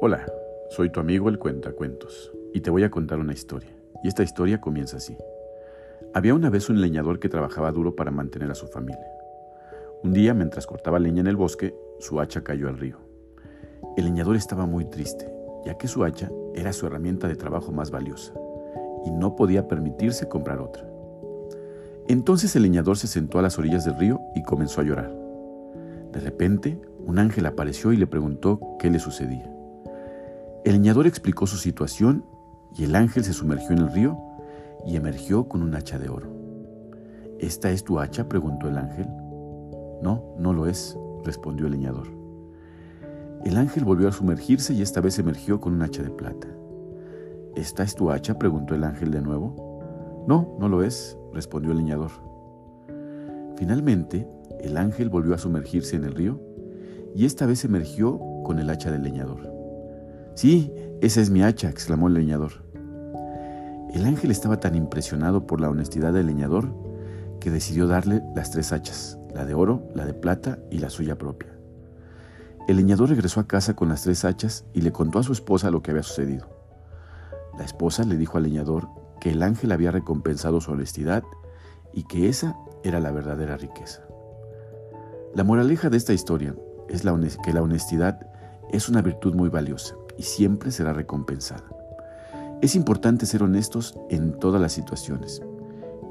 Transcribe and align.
Hola, 0.00 0.24
soy 0.70 0.90
tu 0.90 1.00
amigo 1.00 1.28
el 1.28 1.40
Cuentacuentos 1.40 2.32
y 2.54 2.60
te 2.60 2.70
voy 2.70 2.84
a 2.84 2.90
contar 2.90 3.18
una 3.18 3.32
historia. 3.32 3.70
Y 4.04 4.06
esta 4.06 4.22
historia 4.22 4.60
comienza 4.60 4.98
así. 4.98 5.16
Había 6.14 6.34
una 6.34 6.50
vez 6.50 6.70
un 6.70 6.80
leñador 6.80 7.18
que 7.18 7.28
trabajaba 7.28 7.72
duro 7.72 7.96
para 7.96 8.12
mantener 8.12 8.48
a 8.48 8.54
su 8.54 8.68
familia. 8.68 9.10
Un 10.04 10.12
día, 10.12 10.34
mientras 10.34 10.68
cortaba 10.68 11.00
leña 11.00 11.22
en 11.22 11.26
el 11.26 11.34
bosque, 11.34 11.74
su 11.98 12.20
hacha 12.20 12.44
cayó 12.44 12.68
al 12.68 12.78
río. 12.78 12.98
El 13.96 14.04
leñador 14.04 14.36
estaba 14.36 14.66
muy 14.66 14.84
triste, 14.84 15.28
ya 15.64 15.76
que 15.76 15.88
su 15.88 16.04
hacha 16.04 16.30
era 16.54 16.72
su 16.72 16.86
herramienta 16.86 17.26
de 17.26 17.34
trabajo 17.34 17.72
más 17.72 17.90
valiosa 17.90 18.32
y 19.04 19.10
no 19.10 19.34
podía 19.34 19.66
permitirse 19.66 20.28
comprar 20.28 20.60
otra. 20.60 20.88
Entonces 22.06 22.54
el 22.54 22.62
leñador 22.62 22.98
se 22.98 23.08
sentó 23.08 23.40
a 23.40 23.42
las 23.42 23.58
orillas 23.58 23.84
del 23.84 23.98
río 23.98 24.20
y 24.36 24.44
comenzó 24.44 24.80
a 24.80 24.84
llorar. 24.84 25.12
De 26.12 26.20
repente, 26.20 26.80
un 27.04 27.18
ángel 27.18 27.46
apareció 27.46 27.92
y 27.92 27.96
le 27.96 28.06
preguntó 28.06 28.60
qué 28.78 28.90
le 28.90 29.00
sucedía. 29.00 29.57
El 30.68 30.74
leñador 30.74 31.06
explicó 31.06 31.46
su 31.46 31.56
situación 31.56 32.26
y 32.76 32.84
el 32.84 32.94
ángel 32.94 33.24
se 33.24 33.32
sumergió 33.32 33.70
en 33.70 33.78
el 33.78 33.90
río 33.90 34.18
y 34.84 34.96
emergió 34.96 35.48
con 35.48 35.62
un 35.62 35.74
hacha 35.74 35.98
de 35.98 36.10
oro. 36.10 36.28
¿Esta 37.38 37.70
es 37.70 37.84
tu 37.84 37.98
hacha? 37.98 38.28
preguntó 38.28 38.68
el 38.68 38.76
ángel. 38.76 39.06
No, 40.02 40.36
no 40.38 40.52
lo 40.52 40.66
es, 40.66 40.94
respondió 41.24 41.64
el 41.64 41.72
leñador. 41.72 42.08
El 43.46 43.56
ángel 43.56 43.86
volvió 43.86 44.08
a 44.08 44.12
sumergirse 44.12 44.74
y 44.74 44.82
esta 44.82 45.00
vez 45.00 45.18
emergió 45.18 45.58
con 45.58 45.72
un 45.72 45.80
hacha 45.80 46.02
de 46.02 46.10
plata. 46.10 46.48
¿Esta 47.56 47.82
es 47.82 47.94
tu 47.94 48.10
hacha? 48.10 48.38
preguntó 48.38 48.74
el 48.74 48.84
ángel 48.84 49.10
de 49.10 49.22
nuevo. 49.22 50.26
No, 50.28 50.54
no 50.60 50.68
lo 50.68 50.82
es, 50.82 51.16
respondió 51.32 51.72
el 51.72 51.78
leñador. 51.78 52.10
Finalmente, 53.56 54.28
el 54.60 54.76
ángel 54.76 55.08
volvió 55.08 55.34
a 55.34 55.38
sumergirse 55.38 55.96
en 55.96 56.04
el 56.04 56.14
río 56.14 56.38
y 57.14 57.24
esta 57.24 57.46
vez 57.46 57.64
emergió 57.64 58.20
con 58.44 58.58
el 58.58 58.68
hacha 58.68 58.90
del 58.90 59.04
leñador. 59.04 59.57
Sí, 60.38 60.72
esa 61.00 61.20
es 61.20 61.30
mi 61.30 61.42
hacha, 61.42 61.68
exclamó 61.68 62.06
el 62.06 62.14
leñador. 62.14 62.62
El 63.92 64.04
ángel 64.04 64.30
estaba 64.30 64.60
tan 64.60 64.76
impresionado 64.76 65.48
por 65.48 65.60
la 65.60 65.68
honestidad 65.68 66.12
del 66.12 66.28
leñador 66.28 66.72
que 67.40 67.50
decidió 67.50 67.88
darle 67.88 68.22
las 68.36 68.52
tres 68.52 68.70
hachas, 68.70 69.18
la 69.34 69.44
de 69.44 69.54
oro, 69.54 69.88
la 69.96 70.06
de 70.06 70.14
plata 70.14 70.60
y 70.70 70.78
la 70.78 70.90
suya 70.90 71.18
propia. 71.18 71.48
El 72.68 72.76
leñador 72.76 73.08
regresó 73.08 73.40
a 73.40 73.48
casa 73.48 73.74
con 73.74 73.88
las 73.88 74.02
tres 74.02 74.24
hachas 74.24 74.64
y 74.72 74.82
le 74.82 74.92
contó 74.92 75.18
a 75.18 75.24
su 75.24 75.32
esposa 75.32 75.72
lo 75.72 75.82
que 75.82 75.90
había 75.90 76.04
sucedido. 76.04 76.48
La 77.58 77.64
esposa 77.64 78.04
le 78.04 78.16
dijo 78.16 78.38
al 78.38 78.44
leñador 78.44 78.86
que 79.20 79.30
el 79.30 79.42
ángel 79.42 79.72
había 79.72 79.90
recompensado 79.90 80.60
su 80.60 80.70
honestidad 80.70 81.24
y 81.92 82.04
que 82.04 82.28
esa 82.28 82.54
era 82.84 83.00
la 83.00 83.10
verdadera 83.10 83.56
riqueza. 83.56 84.06
La 85.34 85.42
moraleja 85.42 85.90
de 85.90 85.96
esta 85.96 86.12
historia 86.12 86.54
es 86.88 87.02
que 87.42 87.52
la 87.52 87.62
honestidad 87.62 88.20
es 88.70 88.88
una 88.88 89.02
virtud 89.02 89.34
muy 89.34 89.48
valiosa 89.48 89.96
y 90.18 90.24
siempre 90.24 90.70
será 90.70 90.92
recompensada. 90.92 91.64
Es 92.60 92.74
importante 92.74 93.24
ser 93.24 93.42
honestos 93.42 93.98
en 94.10 94.38
todas 94.38 94.60
las 94.60 94.72
situaciones, 94.72 95.40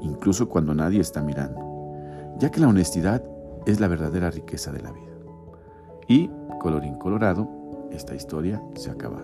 incluso 0.00 0.48
cuando 0.48 0.74
nadie 0.74 1.00
está 1.00 1.22
mirando, 1.22 1.60
ya 2.38 2.50
que 2.50 2.60
la 2.60 2.68
honestidad 2.68 3.22
es 3.66 3.80
la 3.80 3.88
verdadera 3.88 4.30
riqueza 4.30 4.72
de 4.72 4.80
la 4.80 4.90
vida. 4.90 5.12
Y, 6.08 6.30
colorín 6.58 6.94
colorado, 6.94 7.46
esta 7.92 8.14
historia 8.14 8.62
se 8.74 8.90
acaba. 8.90 9.22